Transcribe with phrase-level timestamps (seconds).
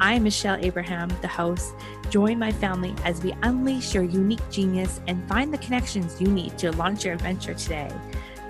[0.00, 1.74] I'm Michelle Abraham, the host.
[2.10, 6.58] Join my family as we unleash your unique genius and find the connections you need
[6.58, 7.90] to launch your adventure today.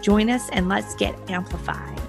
[0.01, 2.01] Join us and let's get amplified.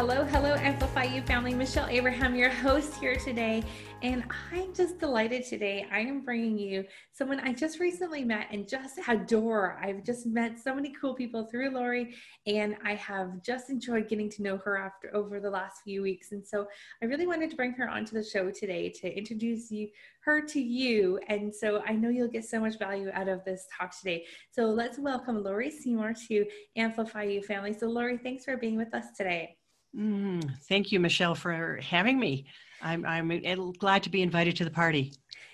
[0.00, 1.52] Hello, hello, Amplify You family.
[1.52, 3.62] Michelle Abraham, your host here today.
[4.00, 5.86] And I'm just delighted today.
[5.92, 9.78] I am bringing you someone I just recently met and just adore.
[9.78, 12.14] I've just met so many cool people through Laurie,
[12.46, 16.32] and I have just enjoyed getting to know her after over the last few weeks.
[16.32, 16.66] And so
[17.02, 19.88] I really wanted to bring her onto the show today to introduce you
[20.24, 21.20] her to you.
[21.28, 24.24] And so I know you'll get so much value out of this talk today.
[24.50, 27.74] So let's welcome Laurie Seymour to Amplify You family.
[27.74, 29.58] So Laurie, thanks for being with us today.
[29.96, 32.46] Mm, thank you, Michelle, for having me.
[32.82, 35.12] I'm, I'm glad to be invited to the party.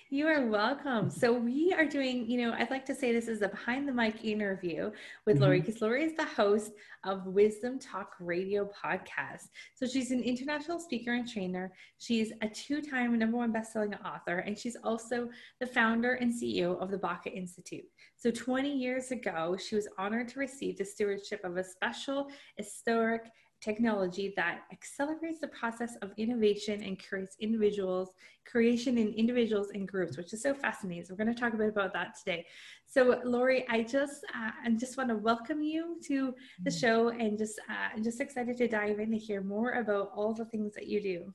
[0.09, 1.09] You are welcome.
[1.09, 3.91] So we are doing, you know, I'd like to say this is a behind the
[3.91, 4.89] mic interview
[5.25, 5.43] with mm-hmm.
[5.43, 6.71] Laurie because Laurie is the host
[7.03, 9.49] of Wisdom Talk Radio podcast.
[9.75, 11.73] So she's an international speaker and trainer.
[11.97, 15.27] She's a two-time number one best-selling author, and she's also
[15.59, 17.83] the founder and CEO of the Baca Institute.
[18.15, 23.29] So 20 years ago, she was honored to receive the stewardship of a special historic
[23.67, 28.07] technology that accelerates the process of innovation and creates individuals
[28.45, 31.03] creation in individuals and groups which is so fascinating.
[31.03, 32.45] So we're going to talk a bit about that today.
[32.85, 33.01] So
[33.33, 36.79] laurie i just uh, i just want to welcome you to the mm.
[36.81, 40.33] show and just uh, i'm just excited to dive in to hear more about all
[40.33, 41.33] the things that you do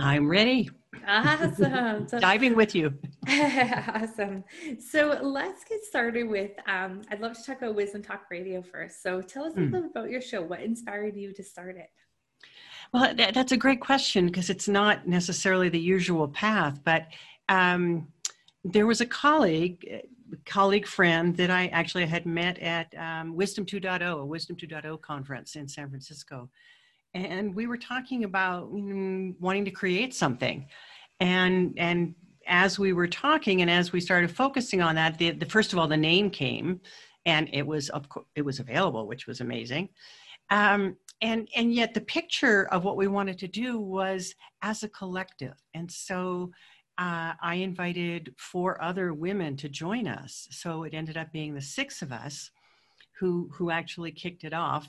[0.00, 0.70] I'm ready.
[1.06, 2.08] Awesome.
[2.08, 2.94] So, Diving with you.
[3.28, 4.44] awesome.
[4.78, 9.02] So let's get started with um, I'd love to talk about Wisdom Talk Radio first.
[9.02, 9.90] So tell us a little mm.
[9.90, 10.42] about your show.
[10.42, 11.90] What inspired you to start it?
[12.92, 17.06] Well, that, that's a great question because it's not necessarily the usual path, but
[17.48, 18.08] um,
[18.64, 20.02] there was a colleague,
[20.44, 25.54] colleague friend that I actually had met at um, Wisdom 2.0, a Wisdom 2.0 conference
[25.54, 26.48] in San Francisco
[27.14, 30.66] and we were talking about mm, wanting to create something.
[31.18, 32.14] And and
[32.46, 35.78] as we were talking and as we started focusing on that the, the first of
[35.78, 36.80] all the name came
[37.26, 39.88] and it was of it was available which was amazing.
[40.50, 44.88] Um, and and yet the picture of what we wanted to do was as a
[44.88, 45.54] collective.
[45.74, 46.50] And so
[46.98, 50.48] uh, I invited four other women to join us.
[50.50, 52.50] So it ended up being the six of us
[53.18, 54.88] who who actually kicked it off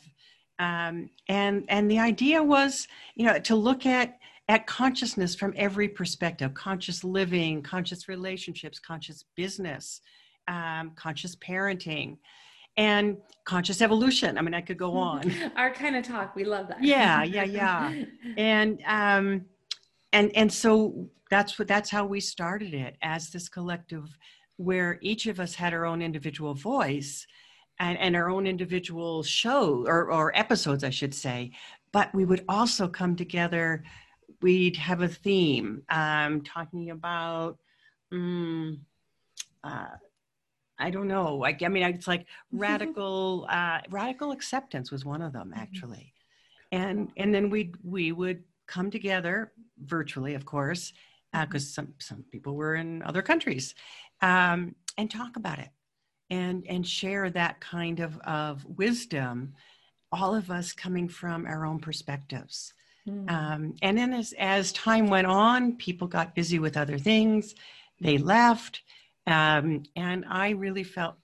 [0.59, 4.17] um, and and the idea was you know to look at
[4.47, 10.01] at consciousness from every perspective conscious living conscious relationships conscious business
[10.47, 12.17] um, conscious parenting
[12.77, 14.37] and conscious evolution.
[14.37, 15.33] I mean i could go on.
[15.55, 16.83] Our kind of talk we love that.
[16.83, 18.03] Yeah yeah yeah.
[18.37, 19.45] And um
[20.13, 24.17] and and so that's what that's how we started it as this collective
[24.57, 27.25] where each of us had our own individual voice
[27.79, 31.51] and, and our own individual show or, or episodes, I should say.
[31.91, 33.83] But we would also come together.
[34.41, 37.57] We'd have a theme um, talking about,
[38.11, 38.81] um,
[39.63, 39.87] uh,
[40.79, 41.43] I don't know.
[41.43, 45.59] I, I mean, it's like radical, uh, radical acceptance was one of them mm-hmm.
[45.59, 46.13] actually,
[46.71, 50.93] and and then we we would come together virtually, of course,
[51.31, 53.75] because uh, some some people were in other countries,
[54.21, 55.69] um, and talk about it
[56.31, 59.53] and and share that kind of of wisdom
[60.11, 62.73] all of us coming from our own perspectives.
[63.07, 63.31] Mm.
[63.31, 67.55] um, and then as as time went on people got busy with other things.
[67.99, 68.81] They left.
[69.27, 71.15] Um, and i really felt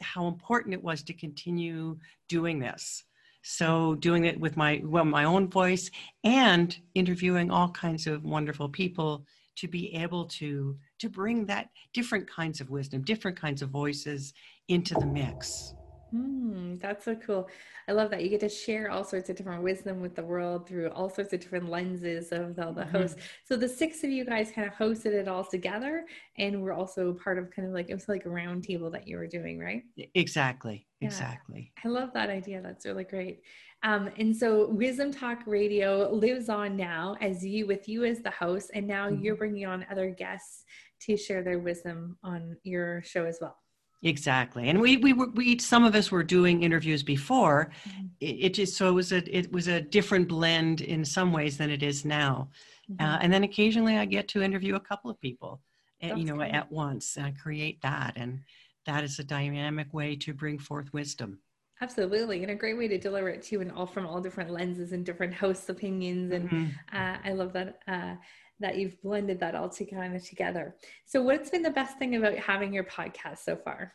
[0.00, 1.98] how important it was to continue
[2.28, 3.04] doing this.
[3.42, 5.90] So doing it with my well my own voice
[6.24, 12.28] and interviewing all kinds of wonderful people to be able to to bring that different
[12.28, 14.32] kinds of wisdom different kinds of voices
[14.68, 15.74] into the mix.
[16.14, 17.48] Mm, that's so cool.
[17.88, 20.68] I love that you get to share all sorts of different wisdom with the world
[20.68, 22.96] through all sorts of different lenses of the, the mm-hmm.
[22.96, 23.16] hosts.
[23.44, 26.04] So the six of you guys kind of hosted it all together,
[26.38, 29.08] and we're also part of kind of like it was like a round table that
[29.08, 29.82] you were doing, right?
[30.14, 30.86] Exactly.
[31.00, 31.08] Yeah.
[31.08, 31.72] Exactly.
[31.84, 32.62] I love that idea.
[32.62, 33.40] That's really great.
[33.84, 38.30] Um, and so Wisdom Talk Radio lives on now as you with you as the
[38.30, 39.22] host, and now mm-hmm.
[39.22, 40.64] you're bringing on other guests
[41.02, 43.58] to share their wisdom on your show as well.
[44.02, 47.70] Exactly, and we we were we some of us were doing interviews before.
[47.86, 48.06] Mm-hmm.
[48.20, 51.58] It, it, just so it was a it was a different blend in some ways
[51.58, 52.48] than it is now,
[52.90, 53.04] mm-hmm.
[53.04, 55.60] uh, and then occasionally I get to interview a couple of people,
[56.00, 58.40] at, eh, you know, at once, and I create that, and
[58.86, 61.38] that is a dynamic way to bring forth wisdom.
[61.80, 64.92] Absolutely, and a great way to deliver it too, and all from all different lenses
[64.92, 66.96] and different hosts' opinions, and mm-hmm.
[66.96, 67.78] uh, I love that.
[67.86, 68.14] Uh,
[68.60, 70.76] that you've blended that all to kind of together.
[71.06, 73.92] So, what's been the best thing about having your podcast so far?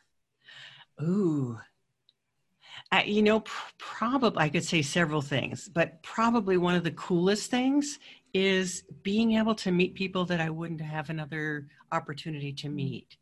[1.02, 1.58] Ooh,
[2.92, 6.92] uh, you know, pr- probably I could say several things, but probably one of the
[6.92, 8.00] coolest things
[8.34, 13.18] is being able to meet people that I wouldn't have another opportunity to meet.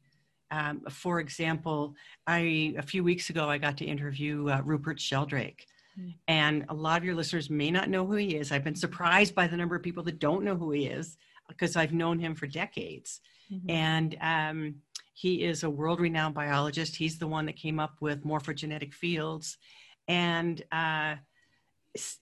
[0.51, 1.95] Um, for example,
[2.25, 5.65] I a few weeks ago I got to interview uh, Rupert Sheldrake,
[5.99, 6.13] mm.
[6.27, 8.51] and a lot of your listeners may not know who he is.
[8.51, 11.17] I've been surprised by the number of people that don't know who he is
[11.47, 13.21] because I've known him for decades.
[13.51, 13.69] Mm-hmm.
[13.69, 14.75] And um,
[15.13, 16.95] he is a world renowned biologist.
[16.95, 19.57] He's the one that came up with morphogenetic fields.
[20.07, 21.15] And uh,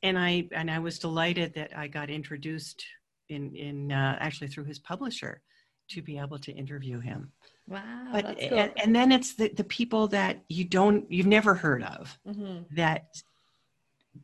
[0.02, 2.86] and I and I was delighted that I got introduced
[3.30, 5.42] in in uh, actually through his publisher
[5.90, 7.32] to be able to interview him.
[7.68, 8.60] Wow, but cool.
[8.60, 12.60] and, and, then it's the, the people that you don't you've never heard of mm-hmm.
[12.76, 13.08] that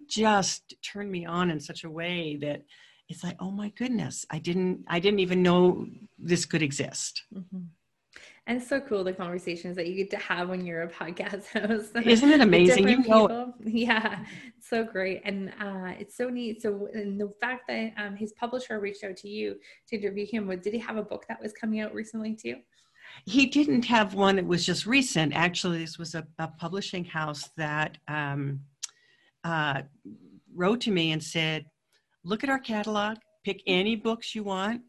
[0.08, 2.62] just turn me on in such a way that
[3.10, 5.86] it's like oh my goodness i didn't i didn't even know
[6.20, 7.24] this could exist.
[7.36, 7.62] Mm-hmm.
[8.46, 11.48] and it's so cool the conversations that you get to have when you're a podcast
[11.68, 11.94] host.
[11.96, 12.88] Isn't it amazing?
[12.88, 14.20] you know yeah
[14.60, 15.22] so great.
[15.26, 16.62] And uh, it's so neat.
[16.62, 19.56] So and the fact that um, his publisher reached out to you
[19.88, 22.58] to interview him did he have a book that was coming out recently too
[23.26, 27.50] he didn't have one that was just recent actually this was a, a publishing house
[27.58, 28.60] that um,
[29.44, 29.82] uh,
[30.54, 31.66] wrote to me and said
[32.24, 34.82] look at our catalog, pick any books you want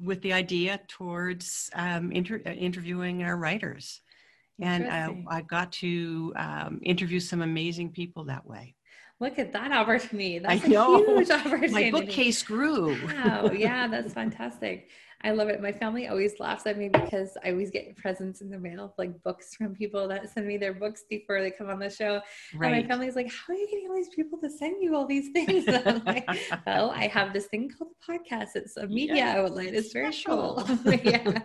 [0.00, 4.00] with the idea towards um, inter- uh, interviewing our writers.
[4.60, 8.76] And uh, I got to um, interview some amazing people that way.
[9.18, 10.38] Look at that opportunity.
[10.38, 11.02] That's I know.
[11.02, 11.72] a huge opportunity.
[11.72, 12.96] My bookcase grew.
[13.04, 13.50] Wow.
[13.50, 14.90] Yeah, that's fantastic.
[15.22, 15.62] I love it.
[15.62, 19.22] My family always laughs at me because I always get presents in the mail, like
[19.22, 22.20] books from people that send me their books before they come on the show.
[22.54, 22.72] Right.
[22.72, 25.06] And my family's like, How are you getting all these people to send you all
[25.06, 25.66] these things?
[25.66, 26.28] And I'm like,
[26.66, 28.50] Well, I have this thing called a podcast.
[28.54, 29.74] It's a media yes, outlet.
[29.74, 30.62] It's, very cool.
[30.86, 31.00] yeah.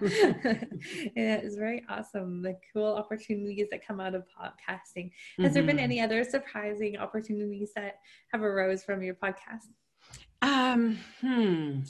[1.15, 1.35] yeah.
[1.35, 2.41] It's very awesome.
[2.41, 5.11] The cool opportunities that come out of podcasting.
[5.37, 5.53] Has mm-hmm.
[5.53, 5.83] there been mm-hmm.
[5.83, 7.99] any other surprising opportunities that
[8.31, 9.67] have arose from your podcast?
[10.41, 11.81] Um, hmm.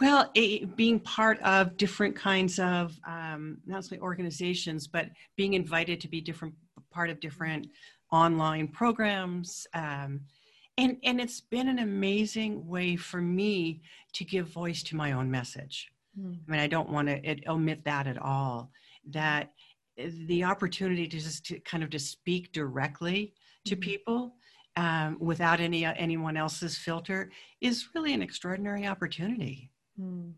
[0.00, 6.00] Well, it, being part of different kinds of um, not only organizations, but being invited
[6.00, 6.54] to be different
[6.90, 7.68] part of different
[8.12, 10.20] online programs, um,
[10.78, 13.82] and and it's been an amazing way for me
[14.14, 15.88] to give voice to my own message.
[16.18, 16.38] Mm.
[16.46, 18.70] I mean, I don't want to omit that at all.
[19.10, 19.52] That
[19.96, 23.34] the opportunity to just to kind of to speak directly
[23.64, 23.80] to mm-hmm.
[23.80, 24.34] people
[24.76, 27.30] um, without any uh, anyone else's filter
[27.60, 29.70] is really an extraordinary opportunity.
[30.00, 30.32] Mm,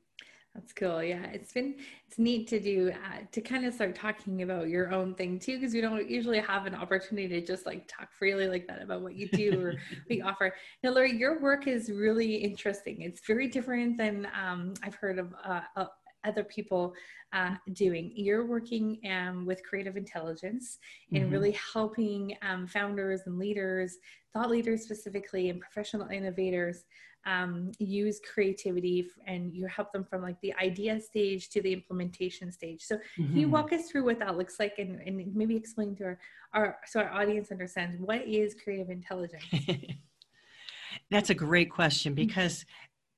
[0.55, 1.03] that's cool.
[1.03, 1.77] Yeah, it's been
[2.07, 5.59] it's neat to do uh, to kind of start talking about your own thing too,
[5.59, 9.03] because we don't usually have an opportunity to just like talk freely like that about
[9.03, 10.55] what you do or what you offer.
[10.83, 13.03] Now, Laurie, your work is really interesting.
[13.03, 15.87] It's very different than um, I've heard of uh, uh,
[16.25, 16.95] other people
[17.33, 18.13] uh, doing.
[18.15, 20.79] You're working um, with creative intelligence
[21.13, 21.33] and mm-hmm.
[21.33, 23.99] really helping um, founders and leaders,
[24.33, 26.85] thought leaders specifically, and professional innovators
[27.27, 32.51] um, use creativity and you help them from like the idea stage to the implementation
[32.51, 32.83] stage.
[32.83, 33.27] So mm-hmm.
[33.27, 33.53] can you mm-hmm.
[33.53, 36.19] walk us through what that looks like and, and maybe explain to our,
[36.55, 39.45] our so our audience understands what is creative intelligence?
[41.11, 42.65] That's a great question because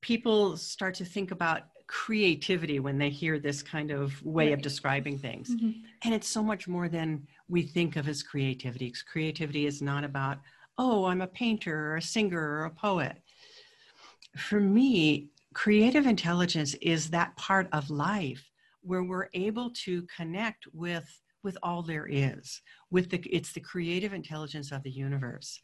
[0.01, 4.53] people start to think about creativity when they hear this kind of way right.
[4.53, 5.49] of describing things.
[5.49, 5.71] Mm-hmm.
[6.05, 8.87] And it's so much more than we think of as creativity.
[8.87, 10.37] Because Creativity is not about,
[10.77, 13.17] oh, I'm a painter or a singer or a poet.
[14.37, 18.49] For me, creative intelligence is that part of life
[18.81, 21.05] where we're able to connect with
[21.43, 25.59] with all there is with the it's the creative intelligence of the universe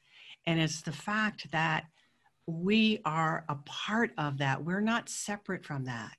[0.48, 1.84] and it's the fact that
[2.48, 4.64] we are a part of that.
[4.64, 6.16] We're not separate from that.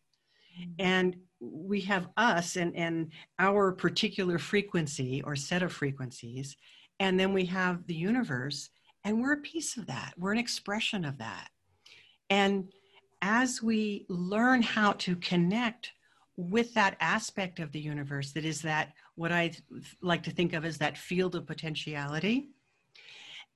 [0.61, 0.71] Mm-hmm.
[0.79, 6.57] And we have us and, and our particular frequency or set of frequencies.
[7.01, 8.71] And then we have the universe,
[9.05, 10.13] and we're a piece of that.
[10.19, 11.49] We're an expression of that.
[12.29, 12.73] And
[13.23, 15.93] as we learn how to connect
[16.37, 19.53] with that aspect of the universe that is that what I
[20.03, 22.51] like to think of as that field of potentiality,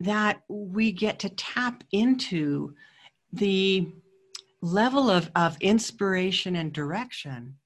[0.00, 2.74] that we get to tap into
[3.32, 3.88] the
[4.60, 7.56] level of, of inspiration and direction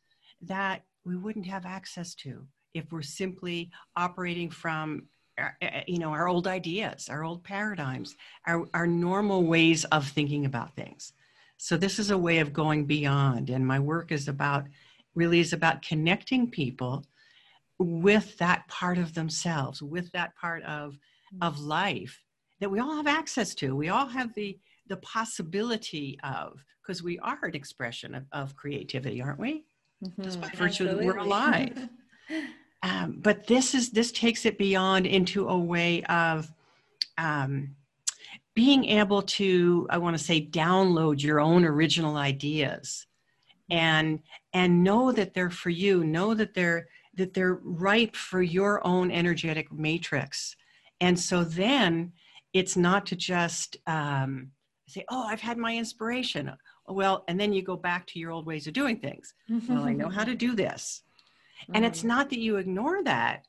[0.42, 5.04] that we wouldn't have access to if we're simply operating from
[5.38, 8.16] uh, uh, you know our old ideas our old paradigms
[8.47, 11.12] our, our normal ways of thinking about things.
[11.59, 14.64] So this is a way of going beyond and my work is about
[15.14, 17.04] really is about connecting people
[17.78, 20.99] with that part of themselves with that part of
[21.40, 22.23] of life
[22.61, 23.76] that we all have access to.
[23.76, 29.21] We all have the the possibility of because we are an expression of, of creativity
[29.21, 29.64] aren't we?
[30.04, 30.23] Mm-hmm.
[30.23, 31.88] just by virtue that we're alive.
[32.83, 36.52] Um, but this is this takes it beyond into a way of
[37.16, 37.75] um,
[38.54, 43.06] being able to i want to say download your own original ideas
[43.71, 44.21] and
[44.52, 49.11] and know that they're for you know that they're that they're ripe for your own
[49.11, 50.56] energetic matrix
[51.00, 52.12] and so then
[52.53, 54.50] it's not to just um,
[54.88, 56.53] say oh i've had my inspiration
[56.88, 59.35] well and then you go back to your old ways of doing things
[59.69, 61.03] well i know how to do this
[61.75, 62.09] and it's mm-hmm.
[62.09, 63.47] not that you ignore that,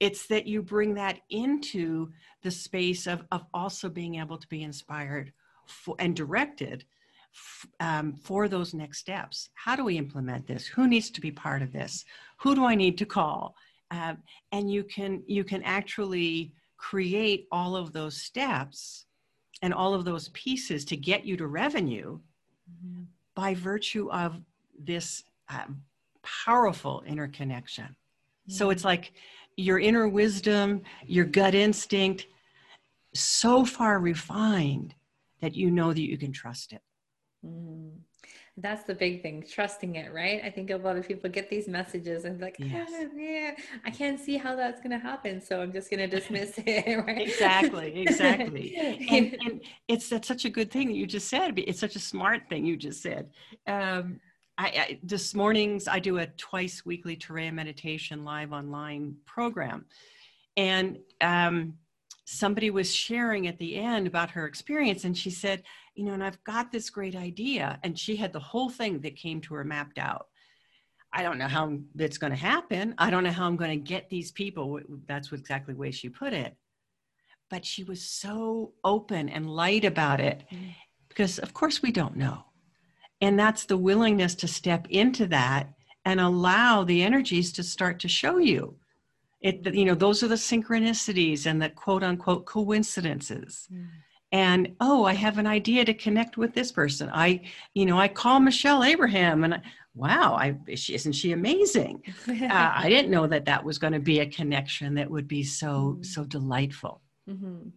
[0.00, 2.12] it's that you bring that into
[2.42, 5.32] the space of, of also being able to be inspired
[5.66, 6.84] for, and directed
[7.80, 9.50] um, for those next steps.
[9.54, 10.66] How do we implement this?
[10.66, 12.04] Who needs to be part of this?
[12.38, 13.54] Who do I need to call?
[13.90, 14.18] Um,
[14.52, 19.04] and you can you can actually create all of those steps
[19.62, 22.18] and all of those pieces to get you to revenue
[22.70, 23.02] mm-hmm.
[23.34, 24.40] by virtue of
[24.78, 25.82] this um,
[26.22, 27.84] powerful interconnection.
[27.84, 28.52] Mm-hmm.
[28.52, 29.12] So it's like
[29.56, 32.26] your inner wisdom, your gut instinct,
[33.14, 34.94] so far refined
[35.40, 36.82] that you know that you can trust it.
[37.44, 37.98] Mm.
[38.60, 40.40] That's the big thing, trusting it, right?
[40.44, 42.90] I think a lot of people get these messages and like, yes.
[42.92, 46.08] ah, yeah, I can't see how that's going to happen, so I'm just going to
[46.08, 47.28] dismiss it, right?
[47.28, 48.76] Exactly, exactly.
[49.10, 51.56] and, and, it's that's such a good thing that you just said.
[51.56, 53.30] It's such a smart thing you just said.
[53.66, 54.20] Um,
[54.56, 59.84] I, I, this mornings I do a twice weekly Turiya meditation live online program,
[60.56, 61.74] and um,
[62.24, 65.62] somebody was sharing at the end about her experience, and she said,
[65.98, 69.16] you know, and I've got this great idea, and she had the whole thing that
[69.16, 70.28] came to her mapped out.
[71.12, 72.94] I don't know how it's going to happen.
[72.98, 74.78] I don't know how I'm going to get these people.
[75.06, 76.56] That's exactly the way she put it.
[77.50, 80.74] But she was so open and light about it mm.
[81.08, 82.44] because, of course, we don't know
[83.20, 85.72] and that's the willingness to step into that
[86.04, 88.76] and allow the energies to start to show you
[89.40, 93.86] it you know those are the synchronicities and the quote unquote coincidences mm.
[94.32, 97.10] And oh i have an idea to connect with this person.
[97.12, 97.42] I
[97.74, 99.62] you know i call michelle abraham and I,
[99.94, 102.02] wow i she, isn't she amazing?
[102.28, 105.42] Uh, i didn't know that that was going to be a connection that would be
[105.42, 106.06] so mm.
[106.06, 107.00] so delightful.
[107.28, 107.68] Mm-hmm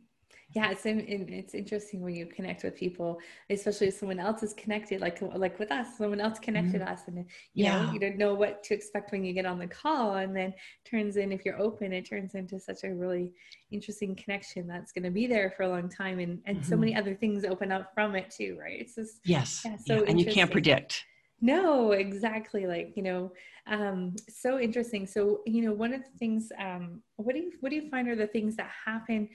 [0.54, 5.00] yeah it's it's interesting when you connect with people especially if someone else is connected
[5.00, 6.92] like like with us someone else connected mm-hmm.
[6.92, 7.86] us and you yeah.
[7.86, 10.54] know you don't know what to expect when you get on the call and then
[10.86, 13.32] turns in if you're open it turns into such a really
[13.72, 16.70] interesting connection that's going to be there for a long time and and mm-hmm.
[16.70, 19.96] so many other things open up from it too right it's just yes yeah, so
[19.96, 20.04] yeah.
[20.08, 21.06] and you can't predict
[21.42, 23.32] no exactly like you know
[23.68, 25.06] um so interesting.
[25.06, 28.08] So you know one of the things um what do you what do you find
[28.08, 29.30] are the things that happen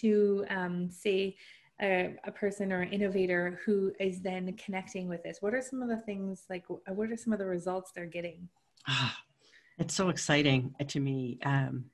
[0.00, 1.36] to um say
[1.80, 5.38] a, a person or an innovator who is then connecting with this?
[5.40, 8.48] What are some of the things like what are some of the results they're getting?
[8.88, 9.16] Ah,
[9.78, 11.84] it's so exciting to me um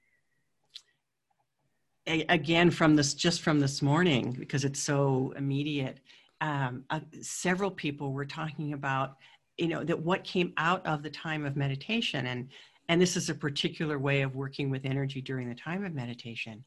[2.06, 6.00] again from this just from this morning because it's so immediate.
[6.40, 9.16] Um, uh, several people were talking about
[9.58, 12.48] you know that what came out of the time of meditation and
[12.88, 16.64] and this is a particular way of working with energy during the time of meditation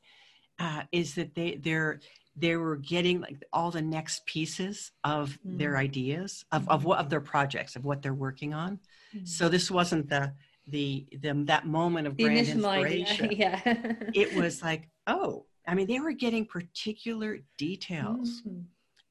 [0.59, 1.99] uh, is that they they're
[2.35, 5.57] they were getting like all the next pieces of mm.
[5.57, 8.79] their ideas of, of what of their projects of what they're working on
[9.15, 9.27] mm.
[9.27, 10.31] so this wasn't the
[10.67, 13.61] the the that moment of the grand inspiration idea.
[13.65, 18.61] yeah it was like oh i mean they were getting particular details mm-hmm.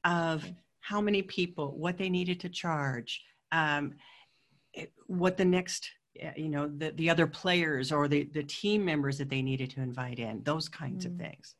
[0.09, 0.45] of
[0.79, 3.93] how many people what they needed to charge um,
[5.07, 5.89] what the next
[6.19, 9.69] eh, you know the, the other players or the, the team members that they needed
[9.71, 11.11] to invite in those kinds mm.
[11.11, 11.55] of things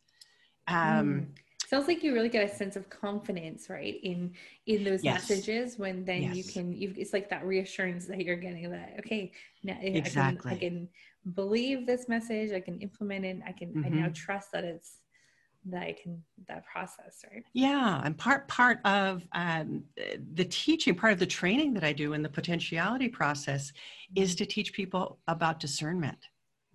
[0.67, 1.25] um, mm.
[1.67, 4.31] sounds like you really get a sense of confidence right in
[4.67, 5.29] in those yes.
[5.29, 6.35] messages when then yes.
[6.35, 9.31] you can you it's like that reassurance that you're getting that okay
[9.63, 10.51] now exactly.
[10.51, 13.85] I, can, I can believe this message i can implement it i can mm-hmm.
[13.85, 14.13] i now mm-hmm.
[14.13, 14.97] trust that it's
[15.65, 17.43] that I can that process, right?
[17.53, 19.83] Yeah, and part part of um,
[20.33, 23.71] the teaching, part of the training that I do in the potentiality process,
[24.15, 26.17] is to teach people about discernment,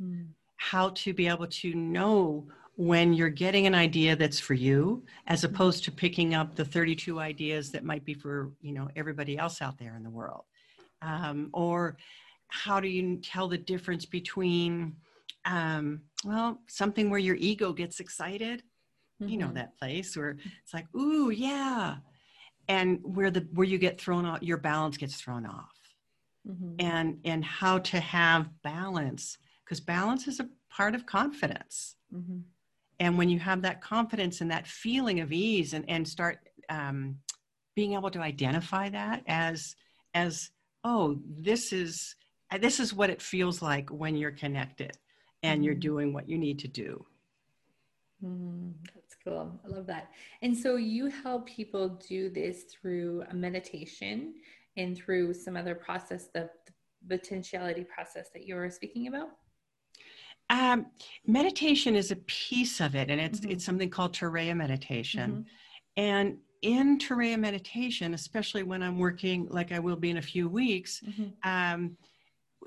[0.01, 0.27] mm.
[0.57, 5.41] how to be able to know when you're getting an idea that's for you, as
[5.41, 5.47] hmm.
[5.47, 9.63] opposed to picking up the 32 ideas that might be for you know everybody else
[9.63, 10.45] out there in the world,
[11.03, 11.97] um, or
[12.49, 14.95] how do you tell the difference between
[15.47, 18.63] um, well, something where your ego gets excited.
[19.21, 19.33] Mm-hmm.
[19.33, 19.55] You know Mm-hmm.
[19.55, 21.97] that place where it's like, ooh, yeah,
[22.69, 25.73] and where the where you get thrown off, your balance gets thrown off,
[26.47, 26.77] Mhm.
[26.79, 31.97] and and how to have balance because balance is a part of confidence.
[32.13, 32.43] Mhm.
[32.99, 37.19] And when you have that confidence and that feeling of ease, and and start um,
[37.75, 39.75] being able to identify that as
[40.15, 40.51] as
[40.85, 42.15] oh, this is
[42.61, 44.93] this is what it feels like when you're connected
[45.43, 45.81] and you're Mhm.
[45.81, 47.07] doing what you need to do.
[48.23, 48.75] Mm,
[49.27, 49.61] cool.
[49.65, 50.11] I love that.
[50.43, 54.35] And so you help people do this through a meditation
[54.77, 56.49] and through some other process, the,
[57.07, 59.31] the potentiality process that you were speaking about.
[60.49, 60.87] Um,
[61.27, 63.51] meditation is a piece of it, and it's Mhm.
[63.51, 65.45] it's something called Turiya meditation.
[65.45, 65.47] Mhm.
[65.97, 70.49] And in Turiya meditation, especially when I'm working like I will be in a few
[70.49, 71.33] weeks, Mhm.
[71.43, 71.97] um,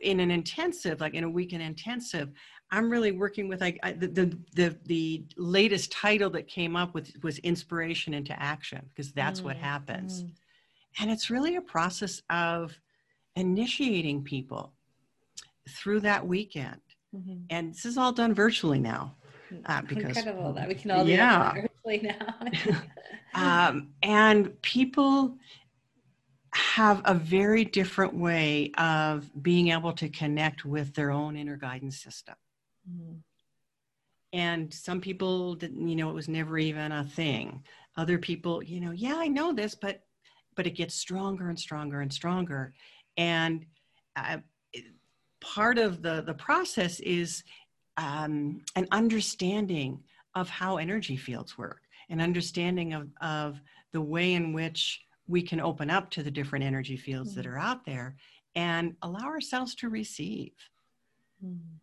[0.01, 2.33] in an intensive, like in a weekend intensive,
[2.71, 6.93] I'm really working with like I, the, the the the latest title that came up
[6.93, 10.31] with was inspiration into action because that's what Mm, happens, mm.
[10.99, 12.77] and it's really a process of
[13.35, 14.73] initiating people
[15.67, 16.81] through that weekend.
[17.15, 17.45] Mhm.
[17.49, 19.15] And this is all done virtually now.
[19.65, 21.53] Uh, because- Incredible that we can all do Yeah.
[21.53, 22.79] that virtually now.
[23.69, 25.37] um, and people
[26.53, 31.97] have a very different way of being able to connect with their own inner guidance
[32.01, 32.35] system
[32.89, 33.23] Mhm.
[34.33, 37.63] and some people didn't you know it was never even a thing
[37.97, 40.03] other people you know yeah i know this but
[40.55, 42.73] but it gets stronger and stronger and stronger
[43.17, 43.65] and
[44.15, 44.37] uh,
[45.41, 47.43] part of the the process is
[47.97, 50.03] um, an understanding
[50.35, 53.59] of how energy fields work an understanding of of
[53.93, 57.49] the way in which we can open up to the different energy fields that Mhm.
[57.49, 58.15] are out there
[58.55, 60.53] and allow ourselves to receive
[61.43, 61.79] Mm.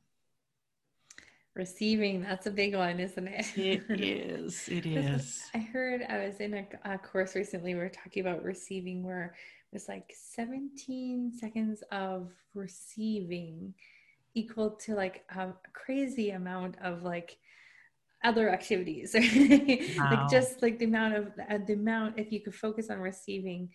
[1.56, 3.46] Receiving, that's a big one, isn't it?
[3.56, 7.72] it is it is- I heard I was in a, a course recently.
[7.75, 9.34] We were talking about receiving, where
[9.72, 13.73] it was like 17 seconds of receiving
[14.34, 17.38] equal to like a crazy amount of like
[18.23, 19.14] other activities.
[19.97, 20.10] Wow.
[20.10, 23.71] like just like the amount of uh, the amount if you could focus on receiving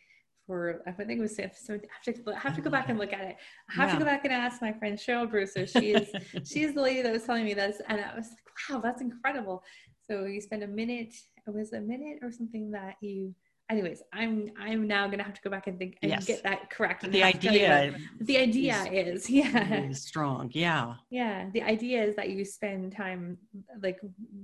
[0.52, 1.44] for I think it was so
[1.76, 3.38] I have to, I have to go back and look at it.
[3.70, 5.66] I have to go back and ask my friend Cheryl Brewster.
[5.66, 6.10] She is
[6.44, 9.64] she's the lady that was telling me this and i was like wow that's incredible
[10.08, 11.14] so you spend a minute
[11.48, 13.34] it was a minute or something that you
[13.70, 16.26] anyways i'm i'm now gonna have to go back and think and Yes.
[16.26, 20.50] get that correct the have to tell you idea the idea is, yeah is strong
[20.54, 23.38] yeah yeah the idea is that you spend time
[23.82, 24.00] like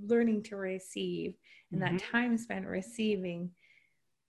[0.06, 1.34] learning to receive
[1.74, 2.00] and Mhm.
[2.00, 3.50] that time spent receiving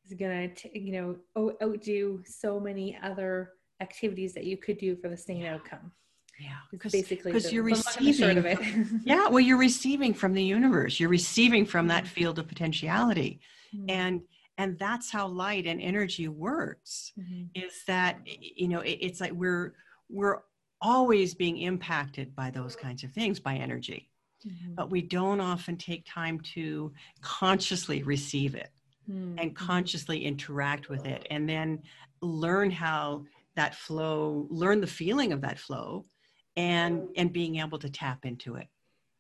[0.08, 1.16] is gonna t- you know
[1.62, 5.92] outdo so many other activities that you could do for the same outcome.
[6.40, 8.58] Yeah because basically because you're the long and the short of it.
[9.04, 10.98] yeah well you're receiving from the universe.
[11.00, 12.08] You're receiving from that Mhm.
[12.08, 13.40] field of potentiality.
[13.74, 14.20] Mm, and
[14.56, 19.32] and that's how light and energy works mhm, is that you know it, it's like
[19.32, 19.74] we're
[20.08, 20.38] we're
[20.80, 24.10] always being impacted by those kinds of things by energy.
[24.46, 28.70] Mhm, but we don't often take time to consciously receive it
[29.08, 29.54] mm, and mhm.
[29.54, 31.82] consciously interact with it and then
[32.22, 33.24] learn how
[33.56, 36.04] that flow learn the feeling of that flow
[36.56, 38.68] and and being able to tap into it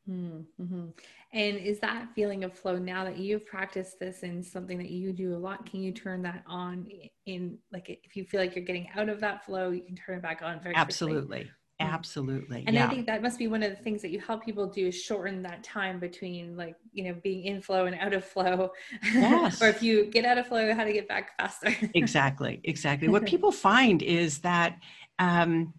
[0.08, 0.92] Mm, mhm.
[1.32, 5.12] And is that feeling of flow now that you've practiced this and something that you
[5.12, 5.66] do a lot?
[5.66, 6.88] Can you turn that on
[7.26, 10.18] in like if you feel like you're getting out of that flow, you can turn
[10.18, 11.50] it back on very absolutely Mm.
[11.80, 14.44] Absolutely And yeah I think that must be one of the things that you help
[14.44, 18.12] people do is shorten that time between like, you know, being in flow and out
[18.12, 18.70] of flow.
[19.12, 19.62] Yes.
[19.62, 21.74] or if you get out of flow, how to get back faster.
[21.94, 24.78] exactly exactly what people find is that
[25.18, 25.72] um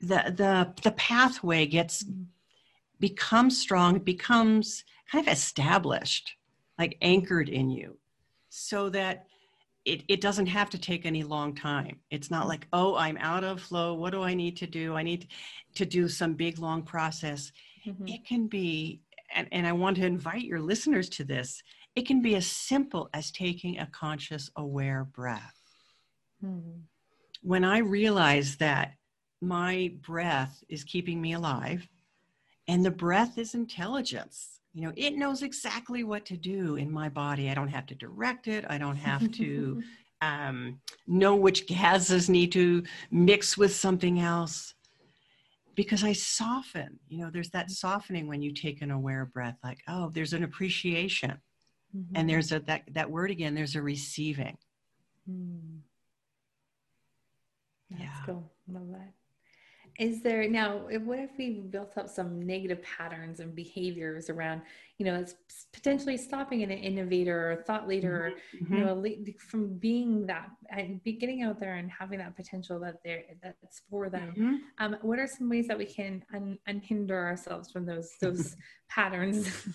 [0.00, 2.04] the the the pathway gets
[2.98, 6.36] becomes strong becomes kind of established
[6.78, 7.96] like anchored in you
[8.48, 9.26] so that
[9.84, 11.98] it, it doesn't have to take any long time.
[12.10, 13.94] It's not like oh i'm out of flow.
[13.94, 14.94] What do i need to do?
[14.94, 15.28] I need
[15.74, 17.52] to do some big long process.
[17.86, 18.08] Mhm.
[18.14, 19.00] it can be
[19.34, 21.60] and, and i want to invite your listeners to this
[21.96, 25.58] it can be as simple as taking a conscious aware breath.
[26.44, 26.82] Mhm.
[27.42, 28.94] when I realize that
[29.40, 31.88] my breath is keeping me alive
[32.68, 37.08] and the breath is intelligence, you know, it knows exactly what to do in my
[37.08, 37.50] body.
[37.50, 39.82] I don't have to direct it, I don't have to
[40.22, 44.74] um, know which gases need to mix with something else
[45.74, 46.98] because I soften.
[47.08, 50.44] You know, there's that softening when you take an aware breath, like, oh, there's an
[50.44, 51.38] appreciation.
[51.94, 52.06] Mhm.
[52.14, 54.56] And there's a that that word again, there's a receiving.
[55.28, 55.80] Mm.
[57.90, 58.24] That's Yeah.
[58.26, 58.52] cool.
[58.68, 59.12] Love that.
[59.98, 64.62] Is there now what if we built up some negative patterns and behaviors around
[64.98, 65.34] you know it's
[65.72, 68.74] potentially stopping an innovator or thought leader mm-hmm.
[68.74, 69.04] you know
[69.38, 73.82] from being that and be getting out there and having that potential that they're that's
[73.90, 74.56] for them mm-hmm.
[74.78, 78.56] um, what are some ways that we can un- unhinder ourselves from those those
[78.88, 79.68] patterns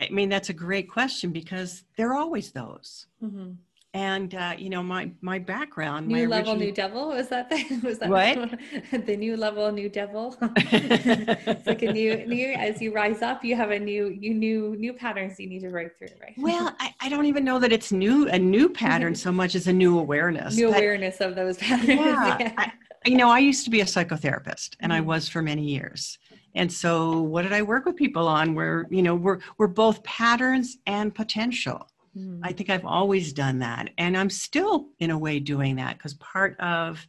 [0.00, 3.52] i mean that's a great question because they're always those mm-hmm
[3.94, 7.08] and uh, you know my my background new my level new devil?
[7.08, 8.58] Was that the was that what?
[9.06, 10.36] the new level new devil?
[10.42, 14.76] It's like a new new as you rise up you have a new you new
[14.78, 16.34] new patterns you need to break through right?
[16.38, 19.66] Well I, I don't even know that it's new a new pattern so much as
[19.66, 22.52] a new awareness new but, awareness of those patterns yeah, yeah.
[22.56, 22.72] I,
[23.04, 24.98] you know i used to be a psychotherapist and mm-hmm.
[24.98, 26.18] i was for many years.
[26.54, 30.02] And so what did i work with people on where you know we're we're both
[30.02, 32.40] patterns and potential Mm.
[32.42, 33.90] I think I've always done that.
[33.98, 37.06] And I'm still, in a way, doing that because part of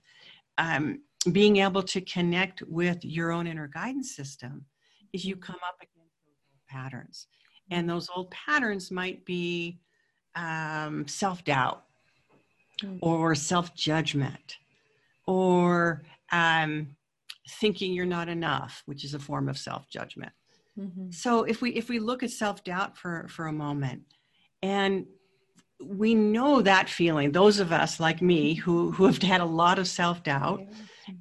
[0.58, 4.66] um, being able to connect with your own inner guidance system
[5.12, 7.28] is you come up against those old patterns.
[7.72, 9.80] And those old patterns might be
[10.36, 11.84] um, self doubt
[12.82, 13.00] mm.
[13.02, 14.58] or self judgment
[15.26, 16.96] or um,
[17.48, 20.32] thinking you're not enough, which is a form of self judgment.
[20.78, 21.12] Mm-hmm.
[21.12, 24.04] So if we if we look at self doubt for for a moment,
[24.64, 25.06] and
[25.84, 29.78] we know that feeling those of us like me who who have had a lot
[29.78, 30.62] of self-doubt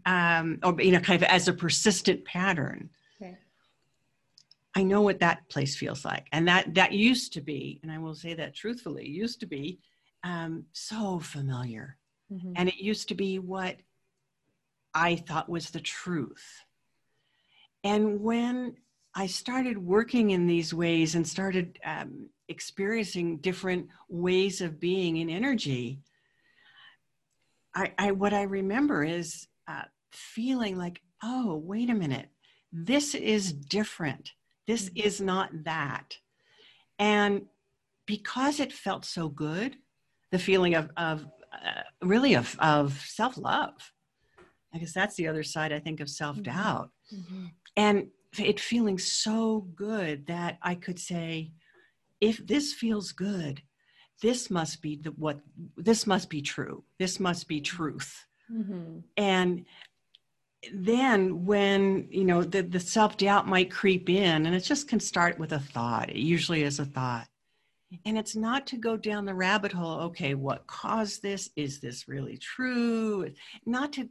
[0.07, 2.89] um, or you know kind of as a persistent pattern.
[4.75, 6.29] I know what that place feels like.
[6.33, 9.81] And that that used to be and i will say that truthfully used to be
[10.25, 11.99] um, so familiar.
[12.33, 12.53] Mm-hmm.
[12.57, 13.77] and it used to be what
[14.95, 16.47] i thought was the truth.
[17.85, 18.77] And when
[19.15, 25.29] i started working in these ways and started um, experiencing different ways of being in
[25.29, 25.99] energy,
[27.75, 32.29] I, I what I remember is uh, feeling like, oh, wait a minute,
[32.71, 34.33] this is different.
[34.67, 35.07] This mm-hmm.
[35.07, 36.19] is not that.
[36.99, 37.47] And
[38.07, 39.77] because it felt so good,
[40.31, 43.93] the feeling of, of uh, really of, of self love.
[44.75, 46.91] I guess that's the other side, I think, of self doubt.
[47.15, 47.47] Mm-hmm.
[47.77, 51.53] And it feeling so good that I could say,
[52.21, 53.63] if this feels good,
[54.21, 55.41] this must be the what
[55.77, 56.85] this must be true.
[56.99, 58.27] This must be truth.
[58.51, 59.01] Mm-hmm.
[59.17, 59.65] And
[60.73, 65.39] then when you know the, the self-doubt might creep in and it just can start
[65.39, 67.27] with a thought it usually is a thought
[68.05, 72.07] and it's not to go down the rabbit hole okay what caused this is this
[72.07, 73.29] really true
[73.67, 74.09] not to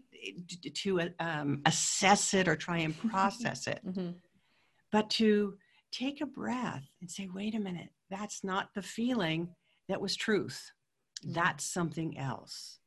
[0.73, 4.11] to um, assess it or try and process it mm-hmm.
[4.91, 5.55] but to
[5.91, 9.49] take a breath and say wait a minute that's not the feeling
[9.91, 10.71] that was truth.
[11.23, 11.33] Mm-hmm.
[11.33, 12.79] That's something else.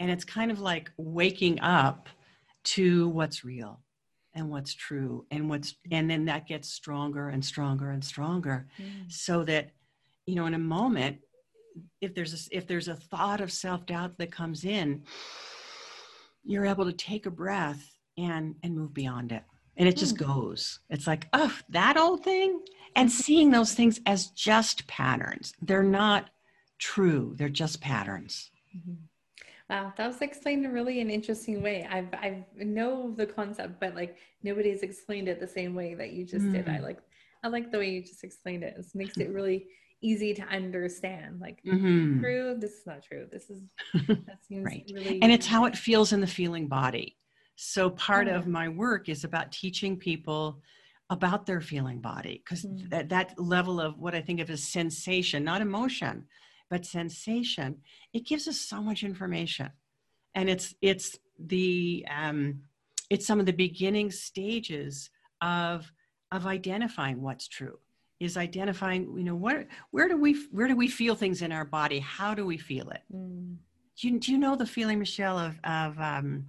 [0.00, 2.08] And it's kind of like waking up
[2.64, 3.80] to what's real
[4.34, 9.12] and what's true and what's and then that gets stronger and stronger and stronger mm.
[9.12, 9.70] so that
[10.26, 11.18] you know in a moment
[12.00, 15.02] if there's a, if there's a thought of self-doubt that comes in
[16.44, 19.42] you're able to take a breath and and move beyond it
[19.76, 20.26] and it just mm.
[20.26, 22.60] goes it's like oh that old thing
[22.96, 25.54] and seeing those things as just patterns.
[25.62, 26.30] They're not
[26.78, 28.50] true, they're just patterns.
[28.76, 28.94] Mm-hmm.
[29.70, 31.86] Wow, that was explained in really an interesting way.
[31.90, 36.26] I've I know the concept, but like nobody's explained it the same way that you
[36.26, 36.52] just mm.
[36.52, 36.68] did.
[36.68, 36.82] I mm.
[36.82, 36.98] like
[37.42, 38.74] I like the way you just explained it.
[38.78, 39.66] It makes it really
[40.02, 41.40] easy to understand.
[41.40, 42.20] Like mm-hmm.
[42.20, 43.26] true, this is not true.
[43.30, 43.62] This is
[44.06, 44.90] that seems right.
[44.92, 47.16] really and it's how it feels in the feeling body.
[47.56, 50.60] So part of my work is about teaching people
[51.10, 52.88] about their feeling body because mm.
[52.88, 56.24] that, that level of what i think of as sensation not emotion
[56.70, 57.76] but sensation
[58.14, 59.68] it gives us so much information
[60.34, 62.62] and it's it's the um,
[63.10, 65.10] it's some of the beginning stages
[65.42, 65.92] of
[66.30, 67.78] of identifying what's true
[68.22, 71.64] is identifying you know where where do we where do we feel things in our
[71.64, 73.56] body how do we feel it mm.
[73.96, 76.46] do, you, do you know the feeling michelle of of um,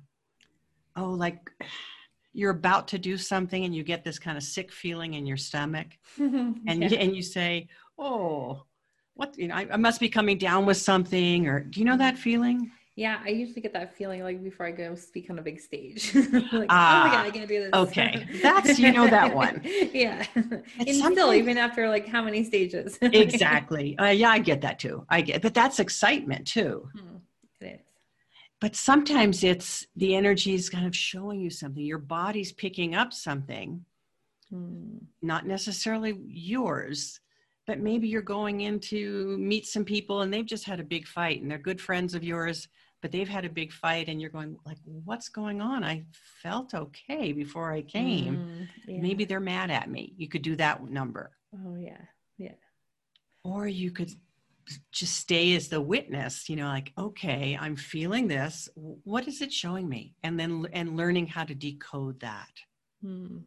[0.95, 1.49] oh like
[2.35, 5.37] you're about to do something and you get this kind of sick feeling in your
[5.37, 6.89] stomach and yeah.
[6.89, 8.63] you, and you say oh
[9.15, 11.97] what you know I, I, must be coming down with something or do you know
[11.97, 15.41] that feeling yeah i usually get that feeling like before i go speak on a
[15.41, 16.13] big stage.
[16.53, 17.73] Like ah, oh my god i can't do this.
[17.73, 18.27] okay.
[18.41, 19.61] That's you know that one.
[19.93, 20.25] Yeah.
[20.35, 22.97] And still even after like how many stages.
[23.01, 23.97] Exactly.
[23.97, 25.05] Uh, yeah i get that too.
[25.09, 26.89] I get but that's excitement too.
[26.93, 27.09] Hmm.
[28.61, 31.83] But sometimes it's the energy is kind of showing you something.
[31.83, 33.83] Your body's picking up something.
[34.53, 34.99] Mm.
[35.21, 37.19] not necessarily yours
[37.65, 41.07] but maybe you're going in to meet some people and they've just had a big
[41.07, 42.67] fight and they're good friends of yours
[43.03, 45.83] but they've had a big fight and you're going like what's going on?
[45.83, 46.05] I
[46.41, 48.37] felt okay before i came.
[48.37, 49.01] Mm, yeah.
[49.01, 50.13] maybe they're mad at me.
[50.15, 51.31] You could do that number.
[51.53, 52.01] Oh yeah.
[52.37, 52.55] Yeah.
[53.43, 54.11] Or you could
[54.93, 58.69] just stay as the witness you know like okay i'm feeling this.
[58.75, 60.15] What is it showing me?
[60.23, 62.53] And then and learning how to decode that.
[63.01, 63.39] Hmm.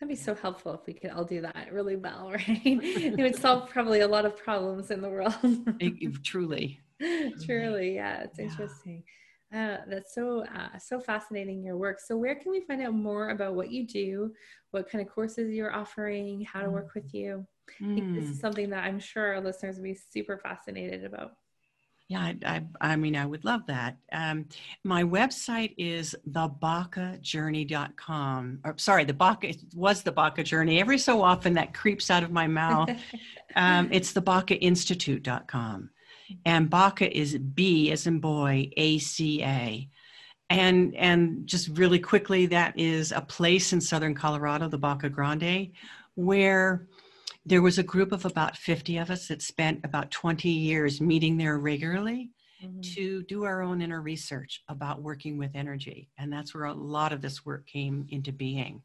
[0.00, 2.62] that'd be so helpful if we could all do that really well right?
[2.64, 5.34] It would solve probably a lot of problems in the world.
[5.80, 6.80] It, truly
[7.44, 8.44] truly yeah it's yeah.
[8.44, 9.02] interesting
[9.52, 13.30] uh, that's so uh, so fascinating your work so where can we find out more
[13.30, 14.32] about what you do
[14.70, 17.44] what kind of courses you're offering how to work with you
[17.80, 17.92] Mm.
[17.92, 18.40] I think this is mm.
[18.40, 21.34] something that I'm sure our listeners will be super fascinated about.
[22.08, 23.96] Yeah, I, I, I mean, I would love that.
[24.10, 24.46] Um,
[24.82, 28.58] my website is thebacajourney.com.
[28.64, 30.80] Or, sorry, the Baca was the Baca Journey.
[30.80, 32.90] Every so often that creeps out of my mouth.
[33.54, 35.90] um, it's thebacainstitute.com.
[36.44, 39.88] And Baca is B as in boy, A C A.
[40.48, 45.70] And, and just really quickly, that is a place in southern Colorado, the Baca Grande,
[46.16, 46.88] where
[47.46, 51.36] there was a group of about 50 of us that spent about 20 years meeting
[51.36, 52.30] there regularly
[52.62, 52.80] mm-hmm.
[52.80, 56.08] to do our own inner research about working with energy.
[56.18, 58.82] And that's where a lot of this work came into being.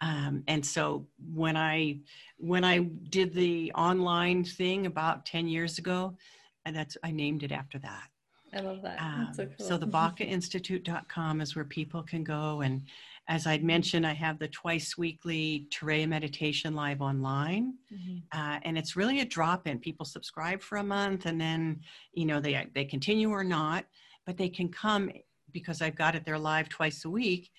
[0.00, 2.00] Um, and so when I
[2.36, 6.16] when I did the online thing about 10 years ago,
[6.66, 8.08] and that's I named it after that.
[8.54, 9.00] I love that.
[9.00, 9.66] Um, so, cool.
[9.66, 12.82] so the bacainstitute.com is where people can go and
[13.28, 18.18] as I'd mentioned, I have the twice weekly Turiya meditation live online, mm-hmm.
[18.30, 19.80] uh, and it's really a drop in.
[19.80, 21.80] People subscribe for a month, and then
[22.12, 23.84] you know they they continue or not,
[24.26, 25.10] but they can come
[25.50, 27.50] because I've got it there live twice a week,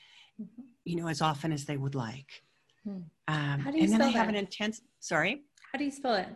[0.42, 0.62] mm-hmm.
[0.86, 2.44] you know, as often as they would like.
[2.86, 3.00] Hmm.
[3.28, 4.30] Um, How do you and then I have that?
[4.30, 4.82] an intense.
[5.02, 5.44] Sorry.
[5.74, 6.28] How do you spell it?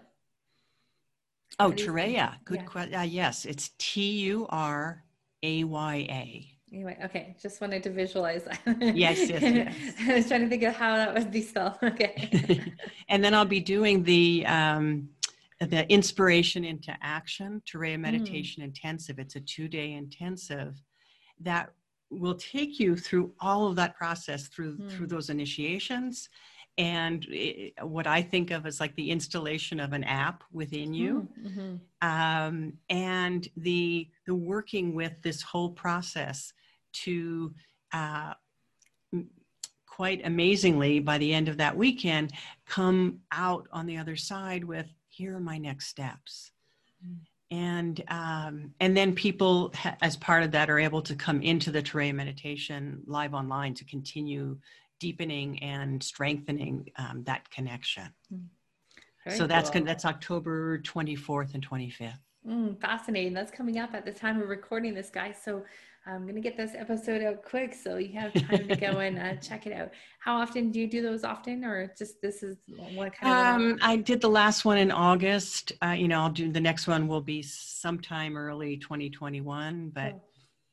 [1.62, 2.44] Oh, Turiya.
[2.44, 2.66] Good yeah.
[2.66, 2.96] question.
[2.96, 5.04] Uh, yes, it's T U R
[5.44, 6.48] A Y A.
[6.74, 8.60] Anyway, okay, just wanted to visualize that.
[8.96, 9.76] Yes, yes, yes.
[10.08, 11.76] I was trying to think of how that would be spelled.
[11.84, 12.74] Okay.
[13.10, 15.10] and then I'll be doing the um,
[15.60, 18.02] the inspiration into action Turiya mm.
[18.02, 18.68] meditation mm.
[18.68, 19.20] intensive.
[19.20, 20.82] It's a two day intensive
[21.42, 21.70] that
[22.10, 24.92] will take you through all of that process through mm.
[24.92, 26.30] through those initiations
[26.78, 31.28] and it, what I think of as like the installation of an app within you,
[31.40, 32.08] mm, mm-hmm.
[32.08, 36.54] um, and the the working with this whole process
[36.94, 37.54] to
[37.94, 38.34] uh,
[39.86, 42.32] quite amazingly by the end of that weekend
[42.66, 46.52] come out on the other side with here are my next steps
[47.06, 47.18] mm.
[47.52, 51.72] and um, and then people ha- as part of that are able to come into
[51.72, 54.58] the Turiya meditation live online to continue
[55.02, 58.46] deepening and strengthening um, that connection mm.
[59.36, 59.84] so that's cool.
[59.84, 62.14] that's october 24th and 25th
[62.48, 65.64] mm, fascinating that's coming up at the time of recording this guy so
[66.06, 69.20] I'm going to get this episode out quick so you have time to go and
[69.20, 69.92] uh, check it out.
[70.20, 72.58] How often do you do those often or just this is
[72.96, 73.62] what kind of?
[73.62, 75.74] Um, I did the last one in August.
[75.84, 80.22] Uh, you know, I'll do the next one will be sometime early 2021, but oh.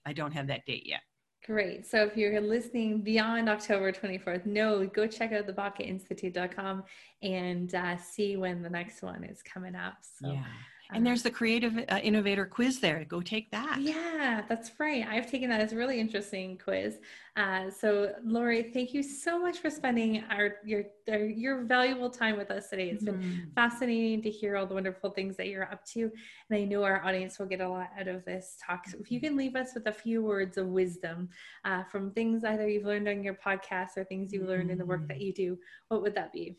[0.07, 1.01] I don't have that date yet.
[1.49, 1.87] Great.
[1.87, 6.85] So if you're listening beyond October 24th, no, go check out the bacainstitute.com
[7.23, 9.95] and uh, see when the next one is coming up.
[10.03, 10.45] So yeah.
[10.91, 13.05] And there's the creative uh, innovator quiz there.
[13.05, 13.79] Go take that.
[13.79, 15.07] Yeah, that's right.
[15.07, 16.99] I've taken that as a really interesting quiz.
[17.37, 22.51] Uh, so, Laurie, thank you so much for spending our your your valuable time with
[22.51, 22.89] us today.
[22.89, 23.55] It's been mm.
[23.55, 26.11] fascinating to hear all the wonderful things that you're up to,
[26.51, 28.89] and I know our audience will get a lot out of this talk.
[28.89, 31.29] So, if you can leave us with a few words of wisdom
[31.67, 34.73] uh, from things either you've learned on your podcast or things you've learned mm.
[34.73, 35.27] in the work that mm.
[35.27, 36.57] you do, what would that be?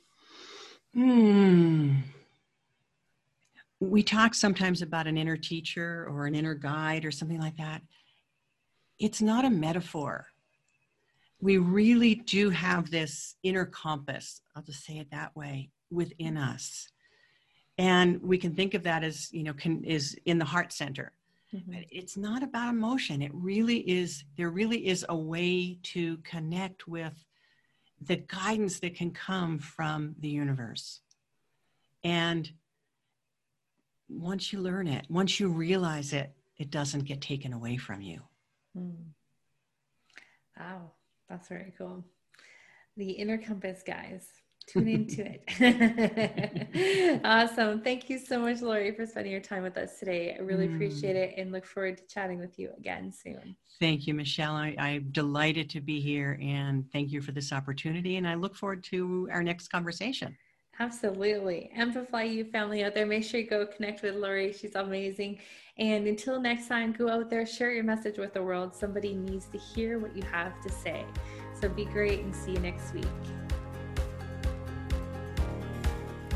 [0.94, 1.99] Hmm
[3.80, 7.82] we talk sometimes about an inner teacher or an inner guide or something like that.
[9.00, 10.28] It's not a metaphor.
[11.42, 16.90] We really do have this inner compass, I'll just say it that way, within us.
[17.78, 21.14] And we can think of that as, you know, can, is in the heart center.
[21.56, 21.84] Mm-hmm.
[21.90, 23.22] It's not about emotion.
[23.22, 27.14] It really is, there really is a way to connect with
[28.02, 31.00] the guidance that can come from the universe.
[32.04, 32.52] And
[34.10, 38.22] once you learn it, once you realize it, it doesn't get taken away from you.
[38.78, 38.96] Mm.
[40.60, 40.92] Wow,
[41.30, 42.04] that's very cool.
[42.98, 44.28] The inner compass, guys.
[44.68, 47.22] Tune into it.
[47.26, 47.82] awesome.
[47.82, 50.36] Thank you so much, Laurie, for spending your time with us today.
[50.38, 50.76] I really mm.
[50.76, 53.56] appreciate it and look forward to chatting with you again soon.
[53.80, 54.54] Thank you, Michelle.
[54.54, 58.18] I, I'm delighted to be here and thank you for this opportunity.
[58.18, 60.38] And I look forward to our next conversation.
[60.80, 61.70] Absolutely.
[61.76, 63.06] Amplify you family out there.
[63.06, 64.54] Make sure you go connect with Laurie.
[64.54, 65.40] She's amazing.
[65.78, 68.74] And until next time, go out there, share your message with the world.
[68.74, 71.04] Somebody needs to hear what you have to say.
[71.60, 73.06] So be great and see you next week.